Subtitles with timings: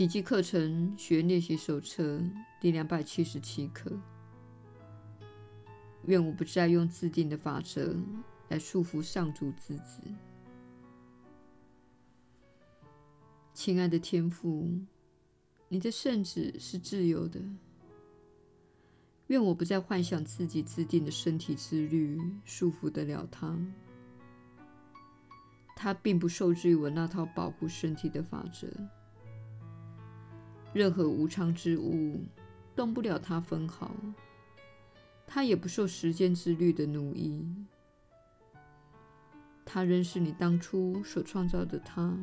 [0.00, 2.22] 奇迹课程学练习手册
[2.58, 3.92] 第两百七十七课。
[6.06, 7.94] 愿我不再用自定的法则
[8.48, 10.00] 来束缚上主之子。
[13.52, 14.70] 亲爱的天父，
[15.68, 17.38] 你的圣子是自由的。
[19.26, 23.54] 愿我不再幻想自己制定的身体自律束缚得了他。
[25.76, 28.66] 他并不受制于我那套保护身体的法则。
[30.72, 32.20] 任何无常之物
[32.74, 33.94] 动不了他分毫。
[35.26, 37.46] 他也不受时间之律的奴役。
[39.64, 42.16] 他仍是你当初所创造的他。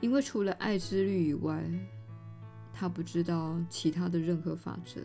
[0.00, 1.62] 因为除了爱之律以外，
[2.72, 5.00] 他不知道其他的任何法则。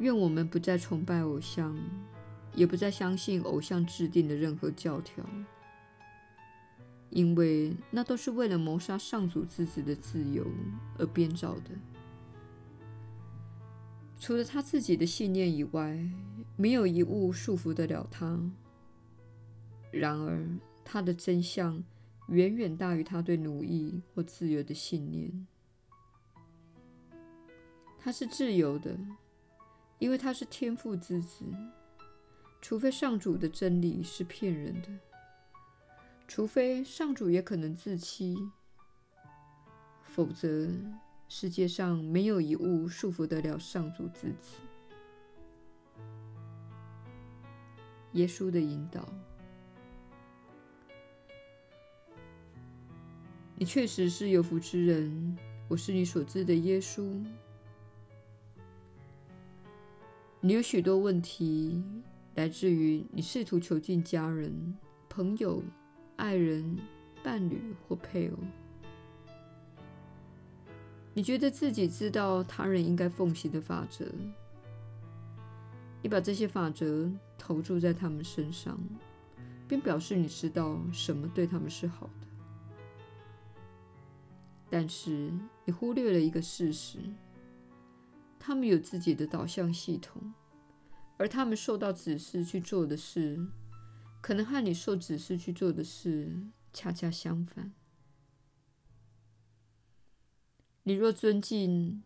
[0.00, 1.78] 愿我们不再崇拜偶像，
[2.54, 5.24] 也不再相信偶像制定的任何教条，
[7.10, 10.46] 因为那都是为了谋杀上主之子的自由
[10.98, 11.70] 而编造的。
[14.18, 15.98] 除了他自己的信念以外，
[16.56, 18.40] 没有一物束缚得了他。
[19.90, 20.46] 然而，
[20.84, 21.84] 他的真相
[22.28, 25.46] 远远大于他对奴役或自由的信念。
[27.98, 28.98] 他是自由的，
[29.98, 31.44] 因为他是天赋之子。
[32.62, 34.88] 除非上主的真理是骗人的，
[36.28, 38.36] 除非上主也可能自欺，
[40.02, 40.68] 否则
[41.28, 44.56] 世界上没有一物束缚得了上主自己。
[48.12, 49.06] 耶稣的引导。
[53.58, 55.38] 你确实是有福之人，
[55.68, 57.24] 我是你所知的耶稣。
[60.40, 61.82] 你有许多问题，
[62.34, 64.76] 来自于你试图囚禁家人、
[65.08, 65.62] 朋友、
[66.16, 66.78] 爱人、
[67.22, 68.36] 伴侣或配偶。
[71.14, 74.04] 你觉得自己知道他人应该奉行的法则，
[76.02, 78.78] 你把这些法则投注在他们身上，
[79.66, 82.26] 并表示你知道什么对他们是好的。
[84.68, 85.32] 但是
[85.64, 86.98] 你忽略了一个事实：
[88.38, 90.34] 他们有自己的导向系统，
[91.16, 93.40] 而他们受到指示去做的事，
[94.26, 96.36] 可能和你受指示去做的事
[96.72, 97.72] 恰恰相反。
[100.82, 102.02] 你若尊敬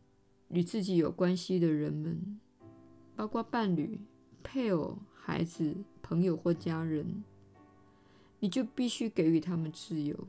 [0.48, 2.38] 与自己有关系的人们，
[3.16, 3.98] 包括伴侣、
[4.42, 7.24] 配偶、孩子、朋友或家人，
[8.38, 10.28] 你就必须给予他们自由。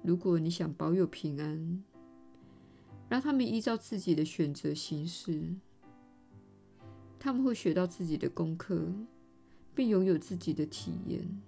[0.00, 1.84] 如果你想保有平安，
[3.10, 5.56] 让他们依照自己的选择行事，
[7.18, 8.90] 他们会学到自己的功课，
[9.74, 11.42] 并拥有自己的体验。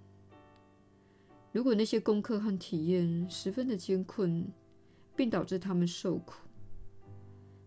[1.53, 4.45] 如果那些功课和体验十分的艰困，
[5.15, 6.33] 并导致他们受苦，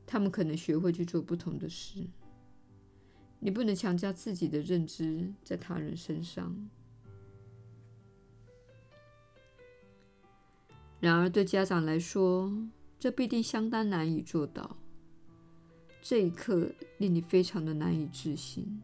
[0.07, 2.07] 他们可能学会去做不同的事。
[3.41, 6.55] 你不能强加自己的认知在他人身上。
[11.01, 12.53] 然而，对家长来说，
[12.99, 14.77] 这必定相当难以做到。
[16.03, 18.83] 这一刻令你非常的难以置信。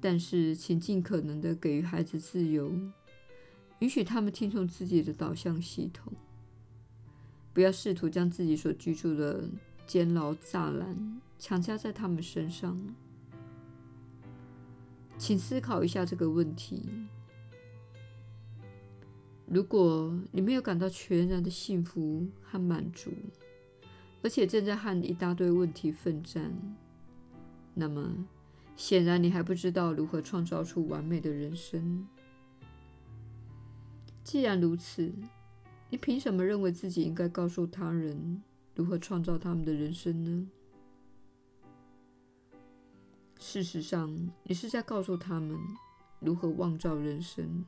[0.00, 2.72] 但是，请尽可能的给予孩子自由，
[3.80, 6.12] 允许他们听从自己的导向系统。
[7.52, 9.48] 不要试图将自己所居住的
[9.86, 12.78] 监牢栅栏强加在他们身上。
[15.16, 16.88] 请思考一下这个问题。
[19.46, 23.10] 如果你没有感到全然的幸福和满足，
[24.22, 26.52] 而且正在和一大堆问题奋战，
[27.74, 28.14] 那么
[28.78, 32.06] 显然你还不知道如何创造出完美的人生。
[34.22, 35.12] 既然如此，
[35.90, 38.40] 你凭什么认为自己应该告诉他人
[38.76, 40.48] 如何创造他们的人生呢？
[43.40, 45.58] 事实上，你是在告诉他们
[46.20, 47.64] 如何妄造人生。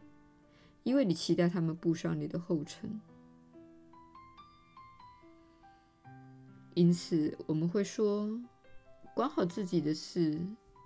[0.84, 3.00] 因为你期待他们步上你的后尘，
[6.72, 8.40] 因此我们会说：
[9.14, 10.40] 管好自己的事，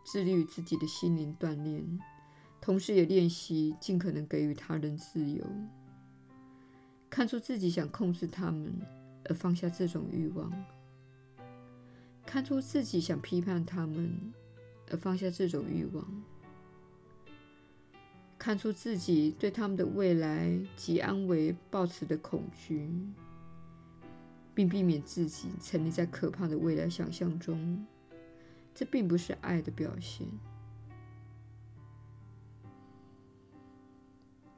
[0.04, 1.98] 致力于自己的心灵锻炼，
[2.60, 5.44] 同时也练习尽可能给予他人自由。
[7.10, 8.72] 看出自己想控制他们，
[9.24, 10.50] 而放下这种欲望；
[12.26, 14.32] 看出自己想批判他们，
[14.90, 16.22] 而放下这种欲望。
[18.36, 22.90] 看出自己对他们的未来及安危抱持的恐惧，
[24.54, 27.86] 并避免自己沉溺在可怕的未来想象中，
[28.74, 30.26] 这并不是爱的表现。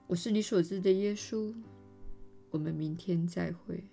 [0.07, 1.55] 我是你所知的耶稣。
[2.51, 3.85] 我们明天再会。